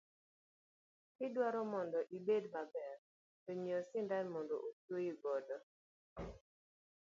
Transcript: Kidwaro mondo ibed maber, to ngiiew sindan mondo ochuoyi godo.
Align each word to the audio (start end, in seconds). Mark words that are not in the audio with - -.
Kidwaro 1.15 1.61
mondo 1.73 1.99
ibed 2.17 2.43
maber, 2.53 2.95
to 3.43 3.51
ngiiew 3.57 3.83
sindan 3.91 4.25
mondo 4.35 4.55
ochuoyi 4.67 5.11
godo. 5.23 5.57